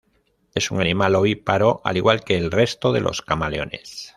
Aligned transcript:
Es 0.55 0.71
un 0.71 0.81
animal 0.81 1.13
ovíparo, 1.13 1.79
al 1.83 1.95
igual 1.95 2.23
que 2.23 2.35
el 2.35 2.49
resto 2.49 2.91
de 2.91 3.01
los 3.01 3.21
camaleones. 3.21 4.09